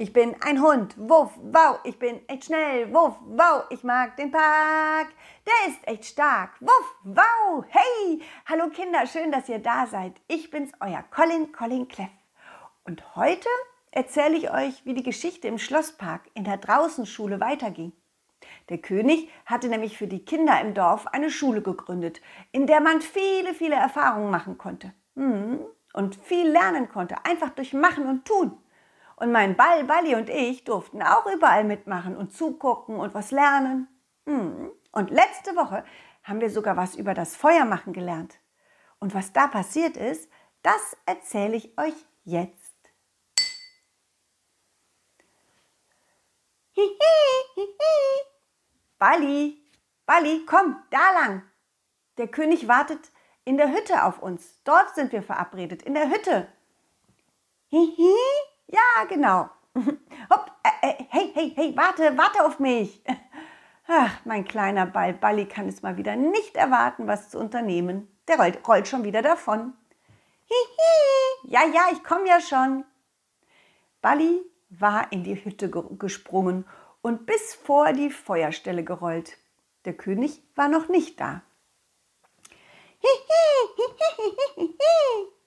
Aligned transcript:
Ich 0.00 0.12
bin 0.12 0.36
ein 0.42 0.62
Hund, 0.62 0.94
wuff, 0.96 1.32
wow, 1.42 1.80
ich 1.82 1.98
bin 1.98 2.20
echt 2.28 2.44
schnell, 2.44 2.94
wuff, 2.94 3.16
wow, 3.26 3.64
ich 3.68 3.82
mag 3.82 4.16
den 4.16 4.30
Park, 4.30 5.08
der 5.44 5.72
ist 5.72 5.88
echt 5.88 6.04
stark, 6.04 6.52
wuff, 6.60 6.94
wow, 7.02 7.64
hey, 7.66 8.22
hallo 8.46 8.68
Kinder, 8.68 9.08
schön, 9.08 9.32
dass 9.32 9.48
ihr 9.48 9.58
da 9.58 9.88
seid. 9.88 10.12
Ich 10.28 10.52
bin's, 10.52 10.70
euer 10.78 11.02
Colin, 11.10 11.50
Colin 11.50 11.88
Cleff. 11.88 12.12
Und 12.84 13.16
heute 13.16 13.48
erzähle 13.90 14.36
ich 14.36 14.52
euch, 14.52 14.86
wie 14.86 14.94
die 14.94 15.02
Geschichte 15.02 15.48
im 15.48 15.58
Schlosspark 15.58 16.30
in 16.34 16.44
der 16.44 16.58
Draußenschule 16.58 17.40
weiterging. 17.40 17.92
Der 18.68 18.78
König 18.78 19.28
hatte 19.46 19.66
nämlich 19.66 19.98
für 19.98 20.06
die 20.06 20.24
Kinder 20.24 20.60
im 20.60 20.74
Dorf 20.74 21.08
eine 21.08 21.28
Schule 21.28 21.60
gegründet, 21.60 22.20
in 22.52 22.68
der 22.68 22.80
man 22.80 23.00
viele, 23.00 23.52
viele 23.52 23.74
Erfahrungen 23.74 24.30
machen 24.30 24.58
konnte. 24.58 24.94
Hm, 25.16 25.58
und 25.92 26.14
viel 26.14 26.48
lernen 26.48 26.88
konnte, 26.88 27.16
einfach 27.24 27.50
durch 27.50 27.72
Machen 27.72 28.06
und 28.06 28.24
Tun. 28.26 28.62
Und 29.18 29.32
mein 29.32 29.56
Ball, 29.56 29.82
Balli 29.82 30.14
und 30.14 30.30
ich 30.30 30.62
durften 30.62 31.02
auch 31.02 31.26
überall 31.26 31.64
mitmachen 31.64 32.16
und 32.16 32.32
zugucken 32.32 33.00
und 33.00 33.14
was 33.14 33.32
lernen. 33.32 33.88
Hm. 34.26 34.70
Und 34.92 35.10
letzte 35.10 35.56
Woche 35.56 35.84
haben 36.22 36.40
wir 36.40 36.50
sogar 36.50 36.76
was 36.76 36.94
über 36.94 37.14
das 37.14 37.34
Feuermachen 37.34 37.92
gelernt. 37.92 38.38
Und 39.00 39.14
was 39.14 39.32
da 39.32 39.48
passiert 39.48 39.96
ist, 39.96 40.30
das 40.62 40.96
erzähle 41.04 41.56
ich 41.56 41.76
euch 41.76 41.94
jetzt. 42.22 42.78
Balli, 48.98 49.60
Balli, 50.06 50.46
komm, 50.46 50.80
da 50.90 51.10
lang. 51.10 51.42
Der 52.18 52.28
König 52.28 52.68
wartet 52.68 53.10
in 53.44 53.56
der 53.56 53.72
Hütte 53.72 54.04
auf 54.04 54.22
uns. 54.22 54.62
Dort 54.62 54.94
sind 54.94 55.10
wir 55.10 55.24
verabredet, 55.24 55.82
in 55.82 55.94
der 55.94 56.08
Hütte. 56.08 56.46
Hihi. 57.66 58.14
Ja, 58.68 59.04
genau. 59.08 59.48
Hopp, 59.74 60.52
äh, 60.62 60.88
äh, 60.88 61.04
hey, 61.08 61.30
hey, 61.34 61.52
hey, 61.56 61.76
warte, 61.76 62.16
warte 62.16 62.44
auf 62.44 62.58
mich. 62.58 63.02
Ach, 63.86 64.20
mein 64.24 64.44
kleiner 64.44 64.84
Ball, 64.84 65.14
Balli 65.14 65.46
kann 65.46 65.68
es 65.68 65.80
mal 65.80 65.96
wieder 65.96 66.14
nicht 66.14 66.56
erwarten, 66.56 67.06
was 67.06 67.30
zu 67.30 67.38
unternehmen. 67.38 68.06
Der 68.28 68.38
rollt, 68.38 68.66
rollt 68.68 68.86
schon 68.86 69.04
wieder 69.04 69.22
davon. 69.22 69.72
Hihi, 70.44 71.50
ja, 71.50 71.64
ja, 71.64 71.88
ich 71.92 72.04
komme 72.04 72.28
ja 72.28 72.40
schon. 72.40 72.84
Balli 74.02 74.42
war 74.68 75.10
in 75.10 75.24
die 75.24 75.42
Hütte 75.42 75.70
gesprungen 75.70 76.66
und 77.00 77.24
bis 77.24 77.54
vor 77.54 77.92
die 77.94 78.10
Feuerstelle 78.10 78.84
gerollt. 78.84 79.38
Der 79.86 79.94
König 79.94 80.42
war 80.54 80.68
noch 80.68 80.88
nicht 80.88 81.18
da. 81.18 81.40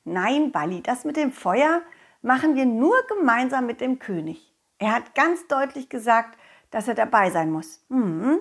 Nein, 0.04 0.52
Balli, 0.52 0.82
das 0.82 1.06
mit 1.06 1.18
dem 1.18 1.32
Feuer, 1.32 1.84
machen 2.22 2.56
wir 2.56 2.66
nur 2.66 2.96
gemeinsam 3.08 3.66
mit 3.66 3.82
dem 3.82 4.00
König. 4.00 4.54
Er 4.78 4.94
hat 4.94 5.16
ganz 5.16 5.48
deutlich 5.48 5.90
gesagt, 5.90 6.38
dass 6.72 6.88
er 6.88 6.96
dabei 6.96 7.30
sein 7.30 7.52
muss. 7.52 7.84
Hm. 7.90 8.40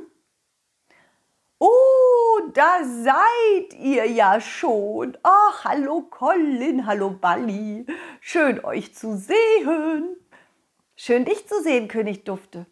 Oh, 1.58 2.40
da 2.54 2.82
seid 2.84 3.74
ihr 3.78 4.06
ja 4.06 4.40
schon. 4.40 5.18
Ach, 5.22 5.64
hallo 5.64 6.02
Colin, 6.02 6.86
hallo 6.86 7.10
Balli. 7.10 7.84
Schön 8.20 8.64
euch 8.64 8.94
zu 8.94 9.16
sehen. 9.16 10.16
Schön 10.96 11.26
dich 11.26 11.46
zu 11.46 11.62
sehen, 11.62 11.88
König 11.88 12.24
Dufte. 12.24 12.66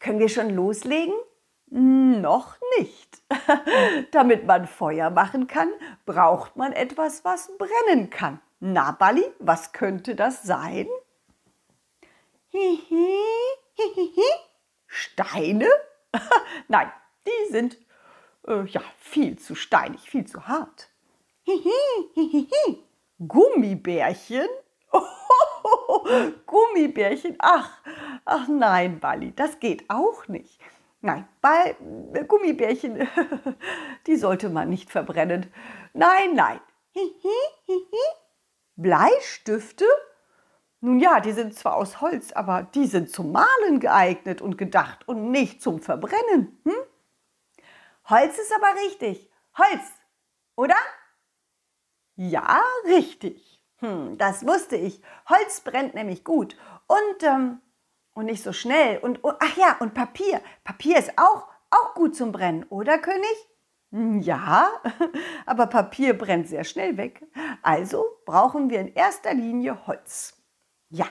Können 0.00 0.18
wir 0.18 0.28
schon 0.28 0.50
loslegen? 0.50 1.14
Noch 1.70 2.56
nicht. 2.78 3.22
Damit 4.12 4.46
man 4.46 4.66
Feuer 4.66 5.10
machen 5.10 5.46
kann, 5.46 5.70
braucht 6.06 6.56
man 6.56 6.72
etwas, 6.72 7.24
was 7.24 7.50
brennen 7.58 8.10
kann. 8.10 8.40
Na, 8.60 8.92
Balli, 8.92 9.24
was 9.38 9.72
könnte 9.72 10.14
das 10.14 10.42
sein? 10.42 10.88
Hihi, 12.48 13.18
hihihi. 13.74 14.30
Steine? 14.86 15.68
Nein, 16.68 16.90
die 17.26 17.52
sind 17.52 17.76
äh, 18.46 18.64
ja 18.64 18.82
viel 18.98 19.38
zu 19.38 19.54
steinig, 19.54 20.08
viel 20.10 20.26
zu 20.26 20.46
hart. 20.48 20.88
Hihi, 21.44 21.70
hihihi. 22.14 22.84
Gummibärchen? 23.26 24.48
Gummibärchen? 26.46 27.36
Ach, 27.38 27.70
ach 28.24 28.48
nein, 28.48 29.00
Balli, 29.00 29.34
das 29.34 29.58
geht 29.58 29.90
auch 29.90 30.28
nicht. 30.28 30.58
Nein, 31.00 31.28
bei 31.40 31.76
äh, 32.12 32.24
Gummibärchen, 32.24 33.08
die 34.06 34.16
sollte 34.16 34.48
man 34.48 34.68
nicht 34.68 34.90
verbrennen. 34.90 35.52
Nein, 35.92 36.34
nein. 36.34 36.60
Bleistifte? 38.76 39.84
Nun 40.80 41.00
ja, 41.00 41.20
die 41.20 41.32
sind 41.32 41.54
zwar 41.54 41.76
aus 41.76 42.00
Holz, 42.00 42.32
aber 42.32 42.62
die 42.62 42.86
sind 42.86 43.10
zum 43.10 43.32
Malen 43.32 43.80
geeignet 43.80 44.40
und 44.40 44.58
gedacht 44.58 45.06
und 45.08 45.30
nicht 45.30 45.60
zum 45.60 45.80
Verbrennen. 45.80 46.60
Hm? 46.64 46.74
Holz 48.08 48.38
ist 48.38 48.52
aber 48.54 48.80
richtig. 48.86 49.30
Holz, 49.56 49.82
oder? 50.56 50.76
Ja, 52.16 52.60
richtig. 52.84 53.62
Hm, 53.78 54.18
das 54.18 54.46
wusste 54.46 54.76
ich. 54.76 55.02
Holz 55.28 55.60
brennt 55.60 55.94
nämlich 55.94 56.24
gut 56.24 56.56
und, 56.86 57.22
ähm, 57.22 57.60
und 58.18 58.26
nicht 58.26 58.42
so 58.42 58.52
schnell. 58.52 58.98
Und, 58.98 59.22
und, 59.22 59.36
ach 59.38 59.56
ja, 59.56 59.76
und 59.78 59.94
Papier. 59.94 60.40
Papier 60.64 60.98
ist 60.98 61.12
auch, 61.16 61.46
auch 61.70 61.94
gut 61.94 62.16
zum 62.16 62.32
Brennen, 62.32 62.64
oder 62.68 62.98
König? 62.98 63.36
Hm, 63.92 64.20
ja, 64.20 64.70
aber 65.46 65.68
Papier 65.68 66.18
brennt 66.18 66.48
sehr 66.48 66.64
schnell 66.64 66.96
weg. 66.96 67.24
Also 67.62 68.04
brauchen 68.26 68.70
wir 68.70 68.80
in 68.80 68.92
erster 68.92 69.32
Linie 69.34 69.86
Holz. 69.86 70.36
Ja. 70.90 71.06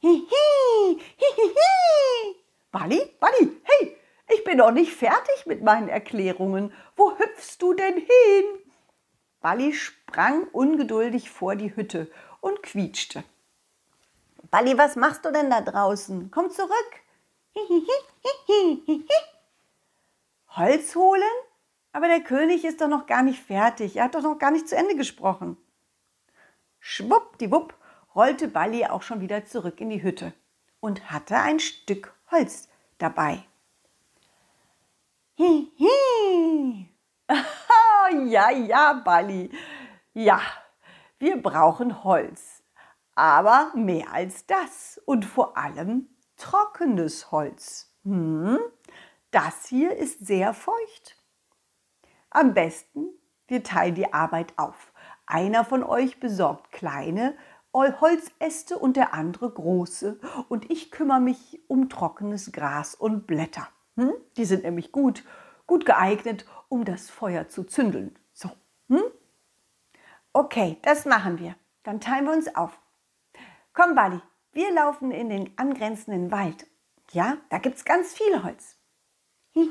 Hihi, 0.00 1.00
hihihi. 1.16 2.36
Bali, 2.70 3.00
Bali, 3.18 3.60
hey, 3.62 3.96
ich 4.28 4.44
bin 4.44 4.58
noch 4.58 4.72
nicht 4.72 4.92
fertig 4.92 5.46
mit 5.46 5.62
meinen 5.62 5.88
Erklärungen. 5.88 6.70
Wo 6.96 7.16
hüpfst 7.18 7.56
du 7.60 7.72
denn 7.72 7.94
hin? 7.94 8.44
Bali 9.40 9.72
sprang 9.72 10.44
ungeduldig 10.52 11.30
vor 11.30 11.56
die 11.56 11.74
Hütte 11.74 12.10
und 12.42 12.62
quietschte. 12.62 13.24
Bali, 14.50 14.76
was 14.76 14.96
machst 14.96 15.24
du 15.24 15.30
denn 15.30 15.48
da 15.50 15.60
draußen? 15.60 16.30
Komm 16.30 16.50
zurück. 16.50 16.70
Holz 20.56 20.96
holen? 20.96 21.22
Aber 21.92 22.08
der 22.08 22.20
König 22.20 22.64
ist 22.64 22.80
doch 22.80 22.88
noch 22.88 23.06
gar 23.06 23.22
nicht 23.22 23.40
fertig. 23.42 23.96
Er 23.96 24.04
hat 24.04 24.14
doch 24.14 24.22
noch 24.22 24.38
gar 24.38 24.50
nicht 24.50 24.68
zu 24.68 24.76
Ende 24.76 24.96
gesprochen. 24.96 25.56
Schwuppdiwupp 26.80 27.74
rollte 28.14 28.48
Balli 28.48 28.86
auch 28.86 29.02
schon 29.02 29.20
wieder 29.20 29.44
zurück 29.44 29.80
in 29.80 29.90
die 29.90 30.02
Hütte 30.02 30.32
und 30.80 31.10
hatte 31.10 31.36
ein 31.36 31.60
Stück 31.60 32.12
Holz 32.30 32.68
dabei. 32.98 33.44
Hihi. 35.34 36.88
ja, 38.26 38.50
ja, 38.50 38.92
Balli. 38.94 39.50
Ja, 40.12 40.40
wir 41.18 41.40
brauchen 41.40 42.02
Holz. 42.02 42.49
Aber 43.20 43.72
mehr 43.74 44.14
als 44.14 44.46
das 44.46 44.98
und 45.04 45.26
vor 45.26 45.58
allem 45.58 46.08
trockenes 46.38 47.30
Holz. 47.30 47.94
Hm, 48.02 48.58
das 49.30 49.66
hier 49.66 49.94
ist 49.94 50.26
sehr 50.26 50.54
feucht. 50.54 51.18
Am 52.30 52.54
besten, 52.54 53.10
wir 53.46 53.62
teilen 53.62 53.94
die 53.94 54.10
Arbeit 54.14 54.54
auf. 54.56 54.94
Einer 55.26 55.66
von 55.66 55.84
euch 55.84 56.18
besorgt 56.18 56.72
kleine 56.72 57.36
Holzäste 57.74 58.78
und 58.78 58.96
der 58.96 59.12
andere 59.12 59.50
große. 59.50 60.18
Und 60.48 60.70
ich 60.70 60.90
kümmere 60.90 61.20
mich 61.20 61.60
um 61.68 61.90
trockenes 61.90 62.52
Gras 62.52 62.94
und 62.94 63.26
Blätter. 63.26 63.68
Hm? 63.98 64.14
Die 64.38 64.46
sind 64.46 64.62
nämlich 64.62 64.92
gut, 64.92 65.24
gut 65.66 65.84
geeignet, 65.84 66.46
um 66.70 66.86
das 66.86 67.10
Feuer 67.10 67.50
zu 67.50 67.64
zündeln. 67.64 68.18
So. 68.32 68.48
Hm? 68.88 69.02
Okay, 70.32 70.78
das 70.80 71.04
machen 71.04 71.38
wir. 71.38 71.54
Dann 71.82 72.00
teilen 72.00 72.24
wir 72.24 72.32
uns 72.32 72.54
auf. 72.56 72.80
Komm, 73.82 73.94
Bali, 73.94 74.20
wir 74.52 74.70
laufen 74.74 75.10
in 75.10 75.30
den 75.30 75.56
angrenzenden 75.56 76.30
Wald. 76.30 76.66
Ja, 77.12 77.38
da 77.48 77.56
gibt 77.56 77.78
es 77.78 77.86
ganz 77.86 78.12
viel 78.12 78.42
Holz. 78.44 78.76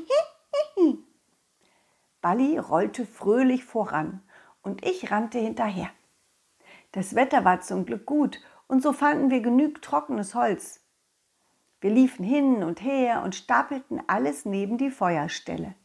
Balli 2.20 2.58
rollte 2.58 3.06
fröhlich 3.06 3.64
voran 3.64 4.20
und 4.62 4.84
ich 4.84 5.12
rannte 5.12 5.38
hinterher. 5.38 5.90
Das 6.90 7.14
Wetter 7.14 7.44
war 7.44 7.60
zum 7.60 7.86
Glück 7.86 8.04
gut 8.04 8.40
und 8.66 8.82
so 8.82 8.92
fanden 8.92 9.30
wir 9.30 9.42
genug 9.42 9.80
trockenes 9.80 10.34
Holz. 10.34 10.84
Wir 11.80 11.90
liefen 11.90 12.24
hin 12.24 12.64
und 12.64 12.82
her 12.82 13.22
und 13.22 13.36
stapelten 13.36 14.02
alles 14.08 14.44
neben 14.44 14.76
die 14.76 14.90
Feuerstelle. 14.90 15.76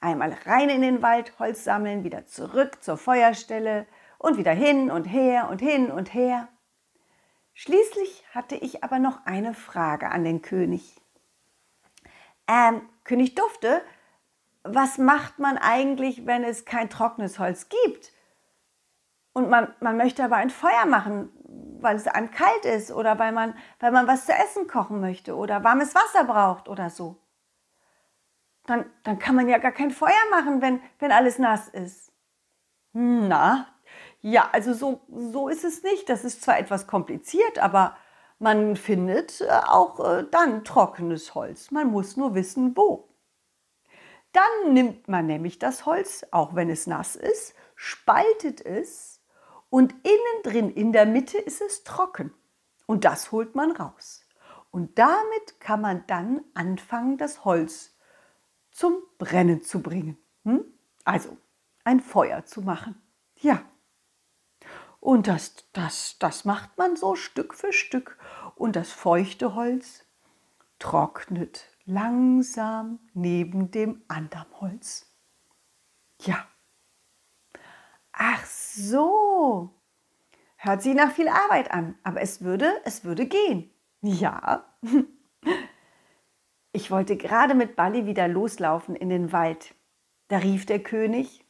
Einmal 0.00 0.36
rein 0.44 0.70
in 0.70 0.82
den 0.82 1.02
Wald 1.02 1.38
Holz 1.38 1.62
sammeln, 1.62 2.02
wieder 2.02 2.26
zurück 2.26 2.82
zur 2.82 2.96
Feuerstelle 2.96 3.86
und 4.18 4.38
wieder 4.38 4.54
hin 4.54 4.90
und 4.90 5.04
her 5.04 5.48
und 5.48 5.60
hin 5.60 5.92
und 5.92 6.12
her. 6.14 6.48
Schließlich 7.60 8.24
hatte 8.32 8.54
ich 8.54 8.84
aber 8.84 9.00
noch 9.00 9.26
eine 9.26 9.52
Frage 9.52 10.12
an 10.12 10.22
den 10.22 10.42
König. 10.42 10.94
Ähm, 12.46 12.88
König 13.02 13.34
Dufte, 13.34 13.82
was 14.62 14.96
macht 14.96 15.40
man 15.40 15.58
eigentlich, 15.58 16.24
wenn 16.24 16.44
es 16.44 16.66
kein 16.66 16.88
trockenes 16.88 17.40
Holz 17.40 17.68
gibt? 17.68 18.12
Und 19.32 19.50
man, 19.50 19.74
man 19.80 19.96
möchte 19.96 20.22
aber 20.22 20.36
ein 20.36 20.50
Feuer 20.50 20.86
machen. 20.86 21.30
weil 21.80 21.96
es 21.96 22.06
einem 22.06 22.30
kalt 22.30 22.64
ist 22.64 22.92
oder 22.92 23.18
weil 23.18 23.32
man, 23.32 23.54
weil 23.80 23.90
man 23.90 24.06
was 24.06 24.26
zu 24.26 24.32
essen 24.32 24.68
kochen 24.68 25.00
möchte 25.00 25.34
oder 25.34 25.64
warmes 25.64 25.96
Wasser 25.96 26.22
braucht 26.22 26.68
oder 26.68 26.90
so. 26.90 27.16
Dann, 28.66 28.88
dann 29.02 29.18
kann 29.18 29.34
man 29.34 29.48
ja 29.48 29.58
gar 29.58 29.72
kein 29.72 29.90
Feuer 29.90 30.12
machen, 30.30 30.62
wenn, 30.62 30.80
wenn 31.00 31.10
alles 31.10 31.40
nass 31.40 31.66
ist. 31.66 32.12
Na, 32.92 33.66
ja, 34.30 34.50
also 34.52 34.74
so, 34.74 35.00
so 35.08 35.48
ist 35.48 35.64
es 35.64 35.82
nicht. 35.82 36.08
Das 36.08 36.24
ist 36.24 36.42
zwar 36.42 36.58
etwas 36.58 36.86
kompliziert, 36.86 37.58
aber 37.58 37.96
man 38.38 38.76
findet 38.76 39.40
äh, 39.40 39.48
auch 39.48 40.00
äh, 40.00 40.26
dann 40.30 40.64
trockenes 40.64 41.34
Holz. 41.34 41.70
Man 41.70 41.90
muss 41.90 42.16
nur 42.16 42.34
wissen, 42.34 42.76
wo. 42.76 43.08
Dann 44.32 44.74
nimmt 44.74 45.08
man 45.08 45.26
nämlich 45.26 45.58
das 45.58 45.86
Holz, 45.86 46.26
auch 46.30 46.54
wenn 46.54 46.68
es 46.68 46.86
nass 46.86 47.16
ist, 47.16 47.54
spaltet 47.74 48.64
es 48.64 49.22
und 49.70 49.92
innen 50.04 50.42
drin 50.42 50.70
in 50.70 50.92
der 50.92 51.06
Mitte 51.06 51.38
ist 51.38 51.62
es 51.62 51.82
trocken. 51.82 52.34
Und 52.86 53.04
das 53.04 53.32
holt 53.32 53.54
man 53.54 53.72
raus. 53.72 54.24
Und 54.70 54.98
damit 54.98 55.60
kann 55.60 55.80
man 55.80 56.04
dann 56.06 56.44
anfangen, 56.54 57.16
das 57.16 57.44
Holz 57.44 57.96
zum 58.70 58.98
Brennen 59.16 59.62
zu 59.62 59.80
bringen. 59.82 60.18
Hm? 60.44 60.64
Also 61.04 61.36
ein 61.84 62.00
Feuer 62.00 62.44
zu 62.44 62.60
machen. 62.60 63.00
Ja. 63.36 63.62
Und 65.00 65.26
das, 65.26 65.54
das, 65.72 66.16
das 66.18 66.44
macht 66.44 66.76
man 66.76 66.96
so 66.96 67.14
Stück 67.14 67.54
für 67.54 67.72
Stück. 67.72 68.18
Und 68.56 68.76
das 68.76 68.90
feuchte 68.90 69.54
Holz 69.54 70.04
trocknet 70.78 71.64
langsam 71.88 72.98
neben 73.14 73.70
dem 73.70 74.02
anderen 74.08 74.46
Holz. 74.60 75.06
Ja. 76.22 76.46
Ach 78.12 78.44
so. 78.44 79.74
Hört 80.56 80.82
sich 80.82 80.94
nach 80.94 81.12
viel 81.12 81.28
Arbeit 81.28 81.70
an, 81.70 81.96
aber 82.02 82.20
es 82.20 82.42
würde, 82.42 82.72
es 82.84 83.04
würde 83.04 83.26
gehen. 83.26 83.70
Ja. 84.02 84.64
Ich 86.70 86.90
wollte 86.90 87.16
gerade 87.16 87.54
mit 87.54 87.76
Balli 87.76 88.04
wieder 88.04 88.28
loslaufen 88.28 88.94
in 88.94 89.08
den 89.08 89.32
Wald. 89.32 89.74
Da 90.28 90.36
rief 90.36 90.66
der 90.66 90.80
König, 90.80 91.44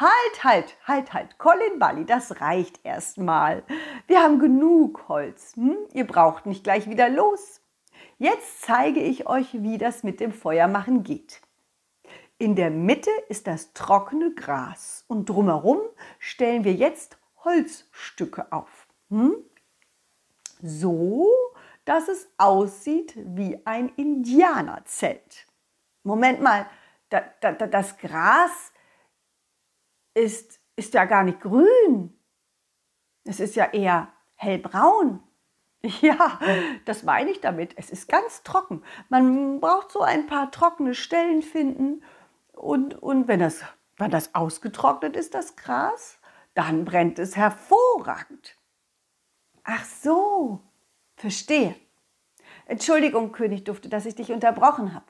Halt, 0.00 0.44
halt, 0.44 0.76
halt, 0.86 1.12
halt, 1.12 1.36
Colin 1.36 1.78
Balli, 1.78 2.06
das 2.06 2.40
reicht 2.40 2.82
erstmal. 2.86 3.62
Wir 4.06 4.22
haben 4.22 4.38
genug 4.38 5.06
Holz. 5.08 5.54
Hm? 5.56 5.76
Ihr 5.92 6.06
braucht 6.06 6.46
nicht 6.46 6.64
gleich 6.64 6.88
wieder 6.88 7.10
los. 7.10 7.60
Jetzt 8.16 8.62
zeige 8.62 9.00
ich 9.00 9.26
euch, 9.26 9.62
wie 9.62 9.76
das 9.76 10.02
mit 10.02 10.20
dem 10.20 10.32
Feuermachen 10.32 11.02
geht. 11.02 11.42
In 12.38 12.56
der 12.56 12.70
Mitte 12.70 13.10
ist 13.28 13.46
das 13.46 13.74
trockene 13.74 14.32
Gras 14.34 15.04
und 15.06 15.28
drumherum 15.28 15.80
stellen 16.18 16.64
wir 16.64 16.72
jetzt 16.72 17.18
Holzstücke 17.44 18.50
auf. 18.52 18.86
Hm? 19.10 19.34
So, 20.62 21.28
dass 21.84 22.08
es 22.08 22.26
aussieht 22.38 23.12
wie 23.18 23.60
ein 23.66 23.90
Indianerzelt. 23.96 25.46
Moment 26.04 26.40
mal, 26.40 26.64
da, 27.10 27.22
da, 27.42 27.52
das 27.52 27.98
Gras 27.98 28.72
ist, 30.14 30.60
ist 30.76 30.94
ja 30.94 31.04
gar 31.04 31.24
nicht 31.24 31.40
grün. 31.40 32.18
Es 33.24 33.40
ist 33.40 33.56
ja 33.56 33.66
eher 33.66 34.12
hellbraun. 34.36 35.22
Ja, 36.02 36.38
das 36.84 37.04
meine 37.04 37.30
ich 37.30 37.40
damit. 37.40 37.72
Es 37.78 37.88
ist 37.88 38.06
ganz 38.06 38.42
trocken. 38.42 38.82
Man 39.08 39.60
braucht 39.60 39.90
so 39.90 40.02
ein 40.02 40.26
paar 40.26 40.50
trockene 40.50 40.94
Stellen 40.94 41.40
finden. 41.40 42.02
Und, 42.52 43.02
und 43.02 43.28
wenn, 43.28 43.40
das, 43.40 43.64
wenn 43.96 44.10
das 44.10 44.34
ausgetrocknet 44.34 45.16
ist, 45.16 45.34
das 45.34 45.56
Gras, 45.56 46.18
dann 46.52 46.84
brennt 46.84 47.18
es 47.18 47.34
hervorragend. 47.34 48.58
Ach 49.64 49.84
so, 49.84 50.60
verstehe. 51.16 51.74
Entschuldigung, 52.66 53.32
König 53.32 53.64
Dufte, 53.64 53.88
dass 53.88 54.06
ich 54.06 54.14
dich 54.14 54.32
unterbrochen 54.32 54.94
habe. 54.94 55.06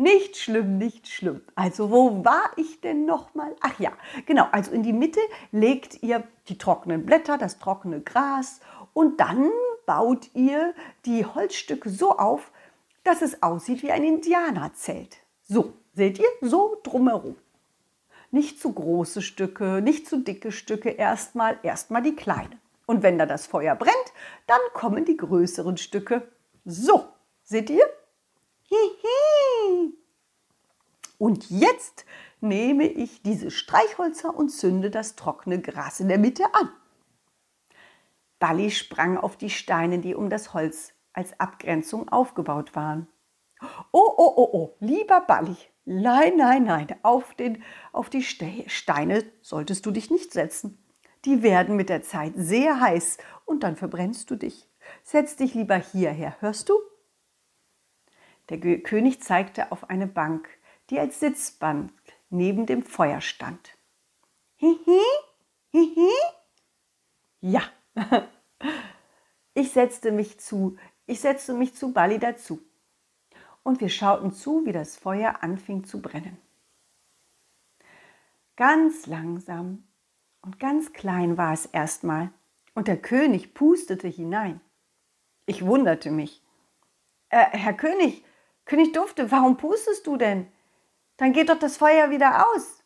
Nicht 0.00 0.36
schlimm, 0.36 0.78
nicht 0.78 1.08
schlimm. 1.08 1.42
Also 1.56 1.90
wo 1.90 2.24
war 2.24 2.52
ich 2.54 2.80
denn 2.80 3.04
noch 3.04 3.34
mal? 3.34 3.56
Ach 3.60 3.80
ja, 3.80 3.90
genau. 4.26 4.46
Also 4.52 4.70
in 4.70 4.84
die 4.84 4.92
Mitte 4.92 5.18
legt 5.50 6.04
ihr 6.04 6.22
die 6.48 6.56
trockenen 6.56 7.04
Blätter, 7.04 7.36
das 7.36 7.58
trockene 7.58 8.00
Gras 8.00 8.60
und 8.92 9.18
dann 9.18 9.50
baut 9.86 10.30
ihr 10.34 10.72
die 11.04 11.26
Holzstücke 11.26 11.90
so 11.90 12.16
auf, 12.16 12.52
dass 13.02 13.22
es 13.22 13.42
aussieht 13.42 13.82
wie 13.82 13.90
ein 13.90 14.04
Indianerzelt. 14.04 15.16
So, 15.42 15.72
seht 15.94 16.20
ihr? 16.20 16.28
So 16.42 16.76
drumherum. 16.84 17.34
Nicht 18.30 18.60
zu 18.60 18.72
große 18.72 19.20
Stücke, 19.20 19.82
nicht 19.82 20.06
zu 20.06 20.18
dicke 20.18 20.52
Stücke 20.52 20.90
erstmal, 20.90 21.58
erstmal 21.64 22.02
die 22.02 22.14
kleinen. 22.14 22.60
Und 22.86 23.02
wenn 23.02 23.18
da 23.18 23.26
das 23.26 23.48
Feuer 23.48 23.74
brennt, 23.74 24.12
dann 24.46 24.60
kommen 24.74 25.04
die 25.04 25.16
größeren 25.16 25.76
Stücke. 25.76 26.28
So, 26.64 27.04
seht 27.42 27.68
ihr? 27.68 27.84
Hihi. 28.68 29.37
Und 31.18 31.50
jetzt 31.50 32.06
nehme 32.40 32.86
ich 32.86 33.22
diese 33.22 33.50
Streichhölzer 33.50 34.34
und 34.34 34.50
zünde 34.50 34.90
das 34.90 35.16
trockene 35.16 35.60
Gras 35.60 36.00
in 36.00 36.08
der 36.08 36.18
Mitte 36.18 36.44
an. 36.54 36.70
Balli 38.38 38.70
sprang 38.70 39.18
auf 39.18 39.36
die 39.36 39.50
Steine, 39.50 39.98
die 39.98 40.14
um 40.14 40.30
das 40.30 40.54
Holz 40.54 40.94
als 41.12 41.38
Abgrenzung 41.40 42.08
aufgebaut 42.08 42.76
waren. 42.76 43.08
Oh, 43.90 44.14
oh, 44.16 44.32
oh, 44.36 44.48
oh, 44.52 44.76
lieber 44.78 45.20
Balli, 45.20 45.56
nein, 45.84 46.36
nein, 46.36 46.62
nein, 46.62 46.94
auf, 47.02 47.34
den, 47.34 47.64
auf 47.92 48.08
die 48.08 48.22
Steine 48.22 49.24
solltest 49.42 49.84
du 49.84 49.90
dich 49.90 50.10
nicht 50.10 50.32
setzen. 50.32 50.78
Die 51.24 51.42
werden 51.42 51.74
mit 51.74 51.88
der 51.88 52.02
Zeit 52.02 52.34
sehr 52.36 52.80
heiß 52.80 53.18
und 53.44 53.64
dann 53.64 53.74
verbrennst 53.74 54.30
du 54.30 54.36
dich. 54.36 54.68
Setz 55.02 55.34
dich 55.34 55.54
lieber 55.54 55.76
hierher, 55.76 56.36
hörst 56.40 56.68
du? 56.68 56.74
Der 58.48 58.58
König 58.80 59.20
zeigte 59.22 59.72
auf 59.72 59.90
eine 59.90 60.06
Bank, 60.06 60.48
die 60.90 60.98
als 60.98 61.20
Sitzbank 61.20 61.92
neben 62.30 62.66
dem 62.66 62.82
Feuer 62.82 63.20
stand. 63.20 63.76
Hihi, 64.56 65.00
hihi. 65.70 66.10
Ja, 67.40 67.62
ich 69.54 69.72
setzte 69.72 70.12
mich 70.12 70.40
zu, 70.40 70.76
ich 71.06 71.20
setzte 71.20 71.54
mich 71.54 71.74
zu 71.74 71.92
Bali 71.92 72.18
dazu. 72.18 72.60
Und 73.62 73.80
wir 73.80 73.88
schauten 73.88 74.32
zu, 74.32 74.64
wie 74.64 74.72
das 74.72 74.96
Feuer 74.96 75.42
anfing 75.42 75.84
zu 75.84 76.00
brennen. 76.00 76.38
Ganz 78.56 79.06
langsam 79.06 79.84
und 80.40 80.58
ganz 80.58 80.92
klein 80.92 81.36
war 81.36 81.52
es 81.52 81.66
erstmal, 81.66 82.32
und 82.74 82.88
der 82.88 82.96
König 82.96 83.54
pustete 83.54 84.08
hinein. 84.08 84.60
Ich 85.46 85.66
wunderte 85.66 86.10
mich. 86.10 86.42
Äh, 87.28 87.46
Herr 87.50 87.74
König, 87.74 88.24
König 88.64 88.92
Dufte, 88.92 89.30
warum 89.30 89.56
pustest 89.56 90.06
du 90.06 90.16
denn? 90.16 90.46
Dann 91.18 91.32
geht 91.32 91.50
doch 91.50 91.58
das 91.58 91.76
Feuer 91.76 92.10
wieder 92.10 92.46
aus. 92.48 92.82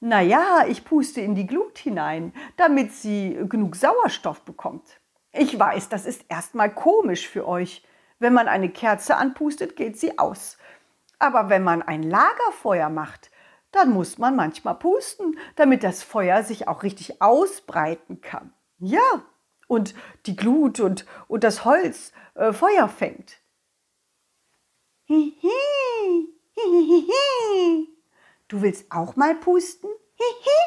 Na 0.00 0.20
ja, 0.20 0.64
ich 0.68 0.84
puste 0.84 1.20
in 1.20 1.34
die 1.34 1.46
Glut 1.46 1.78
hinein, 1.78 2.32
damit 2.56 2.92
sie 2.92 3.38
genug 3.48 3.74
Sauerstoff 3.74 4.42
bekommt. 4.42 5.00
Ich 5.32 5.58
weiß, 5.58 5.88
das 5.88 6.06
ist 6.06 6.26
erstmal 6.28 6.72
komisch 6.72 7.26
für 7.26 7.48
euch. 7.48 7.82
Wenn 8.18 8.34
man 8.34 8.46
eine 8.46 8.68
Kerze 8.68 9.16
anpustet, 9.16 9.76
geht 9.76 9.98
sie 9.98 10.18
aus. 10.18 10.58
Aber 11.18 11.48
wenn 11.48 11.64
man 11.64 11.82
ein 11.82 12.02
Lagerfeuer 12.02 12.90
macht, 12.90 13.30
dann 13.72 13.90
muss 13.90 14.18
man 14.18 14.36
manchmal 14.36 14.74
pusten, 14.74 15.38
damit 15.56 15.82
das 15.82 16.02
Feuer 16.02 16.42
sich 16.42 16.68
auch 16.68 16.82
richtig 16.82 17.22
ausbreiten 17.22 18.20
kann. 18.20 18.52
Ja, 18.78 19.24
und 19.66 19.94
die 20.26 20.36
Glut 20.36 20.80
und, 20.80 21.06
und 21.28 21.44
das 21.44 21.64
Holz 21.64 22.12
äh, 22.34 22.52
Feuer 22.52 22.88
fängt. 22.88 23.40
Hihi. 25.06 26.33
Du 28.48 28.60
willst 28.60 28.92
auch 28.92 29.16
mal 29.16 29.34
pusten? 29.34 29.88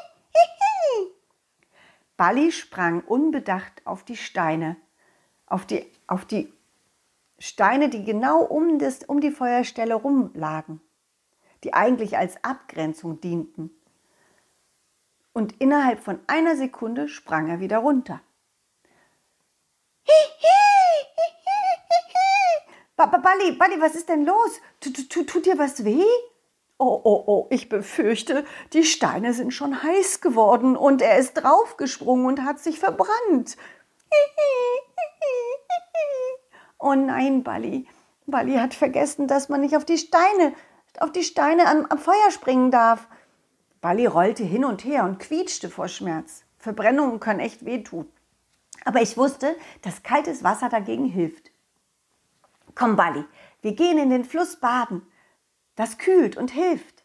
Balli 2.17 2.51
sprang 2.51 3.01
unbedacht 3.01 3.85
auf 3.85 4.03
die 4.03 4.17
Steine, 4.17 4.75
auf 5.45 5.65
die, 5.65 5.85
auf 6.07 6.25
die 6.25 6.51
Steine, 7.37 7.89
die 7.89 8.03
genau 8.03 8.41
um, 8.41 8.79
das, 8.79 9.03
um 9.03 9.21
die 9.21 9.29
Feuerstelle 9.29 9.93
rumlagen, 9.93 10.81
die 11.63 11.75
eigentlich 11.75 12.17
als 12.17 12.43
Abgrenzung 12.43 13.21
dienten. 13.21 13.69
Und 15.31 15.61
innerhalb 15.61 15.99
von 15.99 16.19
einer 16.25 16.55
Sekunde 16.57 17.07
sprang 17.07 17.47
er 17.47 17.59
wieder 17.59 17.77
runter. 17.77 18.21
Hihi! 20.03 20.56
Balli, 22.97 23.51
Balli, 23.51 23.79
was 23.79 23.93
ist 23.93 24.09
denn 24.09 24.25
los? 24.25 24.59
Tut, 24.79 25.45
dir 25.45 25.57
was 25.59 25.85
weh? 25.85 26.03
Oh, 26.79 27.01
oh, 27.03 27.23
oh, 27.27 27.47
ich 27.51 27.69
befürchte, 27.69 28.43
die 28.73 28.83
Steine 28.83 29.33
sind 29.33 29.53
schon 29.53 29.83
heiß 29.83 30.21
geworden 30.21 30.75
und 30.75 31.01
er 31.01 31.17
ist 31.17 31.33
draufgesprungen 31.33 32.25
und 32.25 32.43
hat 32.43 32.59
sich 32.59 32.79
verbrannt. 32.79 33.57
Oh 36.79 36.93
nein, 36.93 37.43
Balli. 37.43 37.87
Balli 38.25 38.55
hat 38.55 38.73
vergessen, 38.73 39.27
dass 39.27 39.47
man 39.47 39.61
nicht 39.61 39.75
auf 39.75 39.85
die 39.85 39.97
Steine, 39.97 40.53
auf 40.99 41.11
die 41.11 41.23
Steine 41.23 41.67
am, 41.67 41.85
am 41.89 41.97
Feuer 41.99 42.31
springen 42.31 42.71
darf. 42.71 43.07
Balli 43.79 44.05
rollte 44.07 44.43
hin 44.43 44.65
und 44.65 44.83
her 44.83 45.03
und 45.03 45.19
quietschte 45.19 45.69
vor 45.69 45.87
Schmerz. 45.87 46.43
Verbrennungen 46.57 47.19
können 47.19 47.39
echt 47.39 47.63
wehtun. 47.63 48.11
Aber 48.85 49.01
ich 49.01 49.17
wusste, 49.17 49.55
dass 49.83 50.03
kaltes 50.03 50.43
Wasser 50.43 50.69
dagegen 50.69 51.05
hilft. 51.05 51.51
Komm, 52.77 52.95
Balli, 52.95 53.25
wir 53.63 53.73
gehen 53.73 53.97
in 53.97 54.11
den 54.11 54.23
Fluss 54.23 54.57
baden. 54.57 55.01
Das 55.75 55.97
kühlt 55.97 56.37
und 56.37 56.51
hilft. 56.51 57.03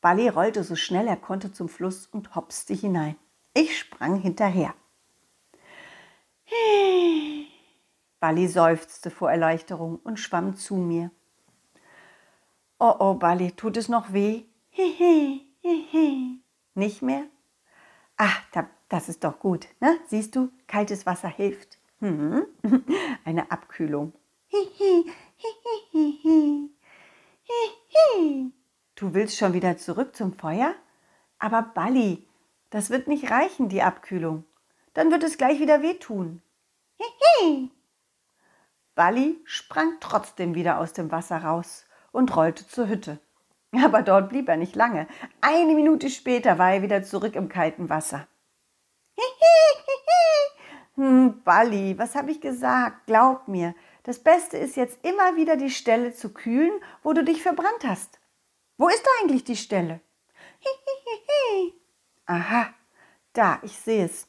Balli 0.00 0.28
rollte 0.28 0.64
so 0.64 0.76
schnell 0.76 1.06
er 1.08 1.18
konnte 1.18 1.52
zum 1.52 1.68
Fluss 1.68 2.06
und 2.06 2.34
hopste 2.34 2.72
hinein. 2.72 3.16
Ich 3.52 3.78
sprang 3.78 4.18
hinterher. 4.18 4.72
Balli 8.18 8.48
seufzte 8.48 9.10
vor 9.10 9.30
Erleichterung 9.30 9.96
und 9.96 10.18
schwamm 10.18 10.56
zu 10.56 10.76
mir. 10.76 11.10
Oh 12.78 12.94
oh, 12.98 13.12
Balli, 13.12 13.52
tut 13.52 13.76
es 13.76 13.90
noch 13.90 14.14
weh? 14.14 14.44
Nicht 16.74 17.02
mehr? 17.02 17.24
Ach, 18.16 18.40
das 18.88 19.10
ist 19.10 19.22
doch 19.22 19.38
gut. 19.38 19.68
Ne? 19.80 19.98
Siehst 20.06 20.34
du, 20.34 20.50
kaltes 20.66 21.04
Wasser 21.04 21.28
hilft. 21.28 21.76
Hm. 22.00 22.46
Eine 23.26 23.50
Abkühlung. 23.50 24.14
Du 28.94 29.12
willst 29.12 29.36
schon 29.36 29.52
wieder 29.52 29.76
zurück 29.76 30.16
zum 30.16 30.32
Feuer? 30.32 30.74
Aber 31.38 31.62
Balli, 31.62 32.26
das 32.70 32.90
wird 32.90 33.08
nicht 33.08 33.30
reichen, 33.30 33.68
die 33.68 33.82
Abkühlung. 33.82 34.44
Dann 34.94 35.10
wird 35.10 35.22
es 35.22 35.36
gleich 35.36 35.60
wieder 35.60 35.82
wehtun. 35.82 36.42
Balli 38.94 39.38
sprang 39.44 39.98
trotzdem 40.00 40.54
wieder 40.54 40.78
aus 40.78 40.94
dem 40.94 41.12
Wasser 41.12 41.38
raus 41.38 41.84
und 42.12 42.34
rollte 42.34 42.66
zur 42.66 42.88
Hütte. 42.88 43.20
Aber 43.84 44.02
dort 44.02 44.30
blieb 44.30 44.48
er 44.48 44.56
nicht 44.56 44.74
lange. 44.74 45.06
Eine 45.42 45.74
Minute 45.74 46.08
später 46.08 46.58
war 46.58 46.72
er 46.72 46.82
wieder 46.82 47.02
zurück 47.02 47.36
im 47.36 47.50
kalten 47.50 47.90
Wasser. 47.90 48.26
Hm, 50.96 51.42
Balli, 51.44 51.98
was 51.98 52.14
habe 52.14 52.30
ich 52.30 52.40
gesagt? 52.40 53.06
Glaub 53.06 53.48
mir, 53.48 53.74
das 54.02 54.18
Beste 54.18 54.56
ist 54.56 54.76
jetzt 54.76 54.98
immer 55.04 55.36
wieder 55.36 55.56
die 55.56 55.70
Stelle 55.70 56.12
zu 56.14 56.32
kühlen, 56.32 56.72
wo 57.02 57.12
du 57.12 57.22
dich 57.22 57.42
verbrannt 57.42 57.84
hast. 57.84 58.18
Wo 58.78 58.88
ist 58.88 59.06
eigentlich 59.20 59.44
die 59.44 59.56
Stelle? 59.56 60.00
Aha, 62.26 62.68
da, 63.32 63.58
ich 63.62 63.78
sehe 63.78 64.06
es. 64.06 64.26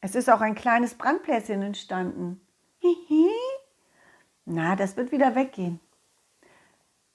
Es 0.00 0.14
ist 0.14 0.30
auch 0.30 0.40
ein 0.40 0.54
kleines 0.54 0.94
Brandplätzchen 0.94 1.62
entstanden. 1.62 2.40
Na, 4.44 4.76
das 4.76 4.96
wird 4.96 5.12
wieder 5.12 5.34
weggehen. 5.34 5.80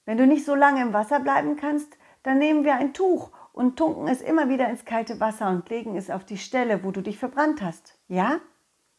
Wenn 0.04 0.18
du 0.18 0.26
nicht 0.26 0.44
so 0.44 0.54
lange 0.54 0.82
im 0.82 0.92
Wasser 0.92 1.20
bleiben 1.20 1.56
kannst, 1.56 1.98
dann 2.22 2.38
nehmen 2.38 2.64
wir 2.64 2.74
ein 2.74 2.94
Tuch 2.94 3.30
und 3.52 3.76
tunken 3.76 4.08
es 4.08 4.20
immer 4.22 4.48
wieder 4.48 4.68
ins 4.68 4.84
kalte 4.84 5.18
Wasser 5.20 5.48
und 5.50 5.68
legen 5.68 5.96
es 5.96 6.10
auf 6.10 6.24
die 6.24 6.38
Stelle, 6.38 6.84
wo 6.84 6.90
du 6.90 7.00
dich 7.00 7.18
verbrannt 7.18 7.62
hast. 7.62 7.98
Ja? 8.08 8.40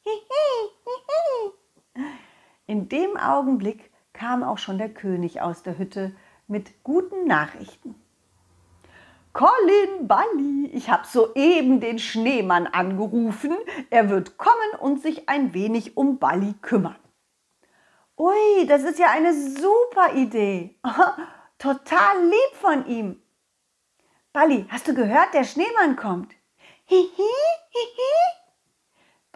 In 2.68 2.90
dem 2.90 3.18
Augenblick 3.18 3.92
kam 4.14 4.44
auch 4.44 4.58
schon 4.58 4.78
der 4.78 4.94
König 4.94 5.42
aus 5.42 5.64
der 5.64 5.78
Hütte 5.78 6.16
mit 6.48 6.84
guten 6.84 7.28
Nachrichten. 7.28 7.96
Colin 9.34 10.08
Balli, 10.08 10.72
ich 10.74 10.90
habe 10.90 11.06
soeben 11.06 11.80
den 11.80 12.00
Schneemann 12.00 12.66
angerufen. 12.66 13.56
Er 13.92 14.10
wird 14.10 14.38
kommen 14.38 14.80
und 14.80 15.02
sich 15.02 15.30
ein 15.30 15.54
wenig 15.54 15.96
um 15.96 16.18
Balli 16.18 16.56
kümmern. 16.62 16.98
Ui, 18.18 18.66
das 18.68 18.84
ist 18.84 18.98
ja 18.98 19.12
eine 19.12 19.34
super 19.34 20.16
Idee. 20.16 20.80
Total 21.60 22.24
lieb 22.24 22.56
von 22.60 22.88
ihm. 22.88 23.22
Balli, 24.34 24.66
hast 24.70 24.88
du 24.88 24.96
gehört, 24.96 25.36
der 25.36 25.44
Schneemann 25.44 25.96
kommt? 25.96 26.34
Hihi, 26.86 27.12
hihi. 27.16 28.37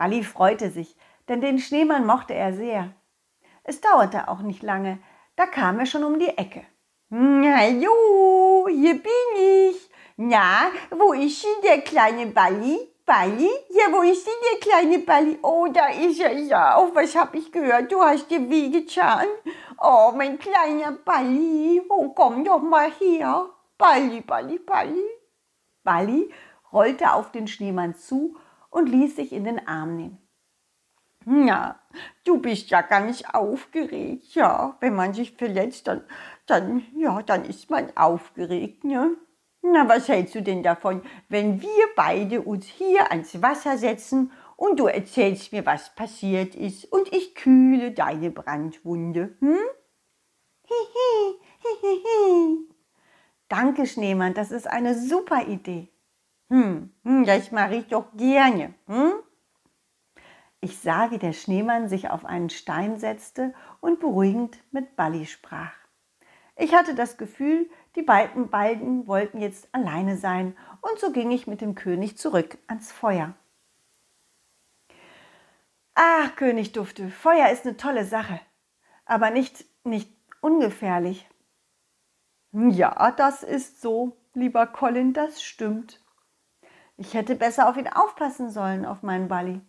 Balli 0.02 0.24
freute 0.24 0.72
sich, 0.72 0.98
denn 1.28 1.42
den 1.42 1.60
Schneemann 1.60 2.08
mochte 2.08 2.34
er 2.34 2.54
sehr. 2.54 2.92
Es 3.64 3.82
dauerte 3.82 4.30
auch 4.30 4.40
nicht 4.40 4.64
lange, 4.64 4.98
da 5.36 5.46
kam 5.46 5.78
er 5.78 5.86
schon 5.86 6.04
um 6.04 6.18
die 6.18 6.40
Ecke. 6.40 6.66
Na 7.10 7.68
jo, 7.68 8.68
hier 8.68 8.96
bin 8.96 9.36
ich. 9.38 9.92
Na, 10.18 10.72
wo 10.90 11.14
ist 11.14 11.44
denn 11.44 11.62
der 11.64 11.82
kleine 11.82 12.26
Balli? 12.26 12.80
Balli? 13.06 13.52
Ja, 13.70 13.92
wo 13.92 14.02
ist 14.02 14.26
denn 14.26 14.34
der 14.52 14.60
kleine 14.60 14.98
Balli? 15.06 15.38
Oh, 15.44 15.68
da 15.72 15.90
ist 15.90 16.20
er 16.20 16.34
ja. 16.34 16.80
Oh, 16.80 16.90
was 16.96 17.16
hab 17.16 17.36
ich 17.36 17.52
gehört? 17.52 17.92
Du 17.92 18.02
hast 18.02 18.32
dir 18.32 18.50
wehgetan. 18.50 19.28
Oh, 19.80 20.14
mein 20.16 20.40
kleiner 20.40 20.94
Balli. 20.94 21.80
Oh, 21.90 22.10
komm 22.10 22.44
doch 22.44 22.64
mal 22.64 22.90
her. 22.94 23.50
Balli, 23.78 24.22
Balli, 24.22 24.58
Balli. 24.58 25.06
Balli 25.84 26.34
rollte 26.74 27.14
auf 27.14 27.32
den 27.32 27.48
Schneemann 27.48 27.94
zu 27.94 28.36
und 28.72 28.90
ließ 28.90 29.16
sich 29.16 29.32
in 29.32 29.44
den 29.44 29.68
Arm 29.68 29.96
nehmen. 29.96 30.18
Ja, 31.26 31.80
du 32.24 32.42
bist 32.42 32.72
ja 32.72 32.82
ganz 32.82 33.24
aufgeregt. 33.32 34.34
Ja, 34.34 34.76
wenn 34.80 34.96
man 34.96 35.14
sich 35.14 35.34
verletzt, 35.34 35.88
dann, 35.88 36.04
dann, 36.48 36.84
ja, 36.96 37.22
dann 37.22 37.46
ist 37.46 37.70
man 37.70 37.96
aufgeregt, 37.96 38.84
ne? 38.84 39.16
Na, 39.62 39.88
was 39.88 40.08
hältst 40.08 40.34
du 40.34 40.42
denn 40.42 40.64
davon, 40.64 41.04
wenn 41.30 41.62
wir 41.62 41.86
beide 41.96 42.42
uns 42.42 42.66
hier 42.66 43.12
ans 43.12 43.40
Wasser 43.44 43.78
setzen 43.78 44.32
und 44.56 44.80
du 44.80 44.88
erzählst 44.88 45.52
mir, 45.52 45.64
was 45.68 45.94
passiert 45.94 46.56
ist 46.56 46.92
und 46.92 47.14
ich 47.14 47.36
kühle 47.36 47.92
deine 47.92 48.32
Brandwunde, 48.32 49.36
hm? 49.40 49.58
Hihi, 50.66 51.40
hihihi. 51.60 52.70
Danke, 53.50 53.86
Schneemann, 53.86 54.34
das 54.34 54.50
ist 54.50 54.66
eine 54.66 54.98
super 54.98 55.46
Idee. 55.48 55.90
Hm, 56.52 56.92
hm 57.06 57.24
das 57.24 57.54
mache 57.54 57.76
ich 57.76 57.88
doch 57.88 58.12
gerne, 58.18 58.74
hm? 58.88 59.14
Ich 60.60 60.78
sah, 60.80 61.10
wie 61.10 61.18
der 61.18 61.32
Schneemann 61.32 61.88
sich 61.88 62.10
auf 62.10 62.26
einen 62.26 62.50
Stein 62.50 63.00
setzte 63.00 63.54
und 63.80 64.02
beruhigend 64.02 64.60
mit 64.72 64.98
Balli 64.98 65.26
sprach. 65.26 65.72
Ich 66.58 66.76
hatte 66.76 66.94
das 66.94 67.18
Gefühl, 67.18 67.70
die 67.96 68.02
beiden 68.02 68.50
beiden 68.50 69.08
wollten 69.08 69.40
jetzt 69.40 69.74
alleine 69.74 70.18
sein, 70.18 70.58
und 70.82 71.00
so 71.00 71.14
ging 71.14 71.32
ich 71.32 71.48
mit 71.48 71.62
dem 71.62 71.74
König 71.74 72.18
zurück 72.18 72.58
ans 72.68 72.92
Feuer. 72.92 73.34
Ach, 75.96 76.36
König 76.36 76.74
Dufte, 76.74 77.08
Feuer 77.10 77.50
ist 77.50 77.66
eine 77.66 77.78
tolle 77.78 78.04
Sache, 78.04 78.42
aber 79.06 79.30
nicht, 79.30 79.64
nicht 79.86 80.14
ungefährlich. 80.42 81.30
Ja, 82.52 83.12
das 83.12 83.42
ist 83.42 83.82
so, 83.82 84.18
lieber 84.34 84.68
Colin, 84.68 85.14
das 85.14 85.42
stimmt. 85.42 86.01
Ich 86.98 87.14
hätte 87.14 87.36
besser 87.36 87.68
auf 87.70 87.78
ihn 87.78 87.88
aufpassen 87.88 88.50
sollen, 88.50 88.86
auf 88.86 89.04
meinen 89.04 89.28
Balli. 89.28 89.62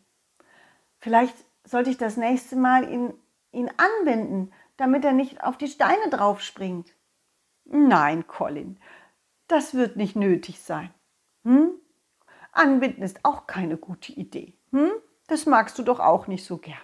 Vielleicht 0.98 1.36
sollte 1.64 1.90
ich 1.90 1.98
das 1.98 2.16
nächste 2.16 2.56
Mal 2.56 2.90
ihn, 2.90 3.14
ihn 3.52 3.70
anbinden, 3.76 4.52
damit 4.76 5.04
er 5.04 5.12
nicht 5.12 5.42
auf 5.42 5.56
die 5.56 5.68
Steine 5.68 6.10
draufspringt. 6.10 6.94
Nein, 7.64 8.26
Colin, 8.26 8.78
das 9.48 9.74
wird 9.74 9.96
nicht 9.96 10.16
nötig 10.16 10.60
sein. 10.60 10.92
Hm? 11.44 11.72
Anbinden 12.52 13.02
ist 13.02 13.24
auch 13.24 13.46
keine 13.46 13.76
gute 13.76 14.12
Idee. 14.12 14.58
Hm? 14.70 14.90
Das 15.26 15.46
magst 15.46 15.78
du 15.78 15.82
doch 15.82 16.00
auch 16.00 16.26
nicht 16.26 16.44
so 16.44 16.58
gern. 16.58 16.76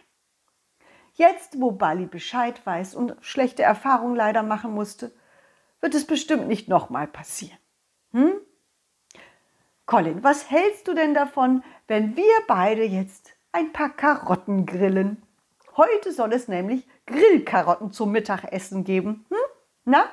Jetzt, 1.15 1.61
wo 1.61 1.73
Bali 1.73 2.07
Bescheid 2.07 2.65
weiß 2.65 2.95
und 2.95 3.17
schlechte 3.21 3.63
Erfahrungen 3.63 4.15
leider 4.15 4.43
machen 4.43 4.73
musste, 4.73 5.13
wird 5.81 5.95
es 5.95 6.07
bestimmt 6.07 6.47
nicht 6.47 6.69
nochmal 6.69 7.07
passieren. 7.07 7.59
Hm? 8.13 8.41
Colin, 9.89 10.23
was 10.23 10.51
hältst 10.51 10.87
du 10.87 10.93
denn 10.93 11.15
davon, 11.15 11.65
wenn 11.87 12.15
wir 12.15 12.35
beide 12.47 12.85
jetzt 12.85 13.33
ein 13.53 13.73
paar 13.73 13.89
Karotten 13.89 14.67
grillen? 14.67 15.23
Heute 15.79 16.13
soll 16.13 16.35
es 16.35 16.47
nämlich 16.47 16.87
Grillkarotten 17.07 17.91
zum 17.91 18.13
Mittagessen 18.13 18.85
geben. 18.85 19.25
Hm? 19.31 19.39
Na? 19.87 20.05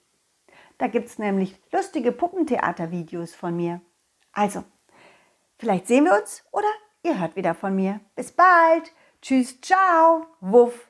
Da 0.77 0.87
gibt 0.87 1.07
es 1.07 1.17
nämlich 1.17 1.59
lustige 1.71 2.11
Puppentheatervideos 2.11 3.33
von 3.35 3.55
mir. 3.55 3.81
Also, 4.33 4.63
vielleicht 5.57 5.87
sehen 5.87 6.03
wir 6.05 6.19
uns 6.19 6.43
oder 6.51 6.67
ihr 7.03 7.19
hört 7.19 7.35
wieder 7.35 7.55
von 7.55 7.75
mir. 7.75 7.99
Bis 8.15 8.31
bald. 8.31 8.91
Tschüss, 9.21 9.61
ciao, 9.61 10.25
wuff, 10.41 10.89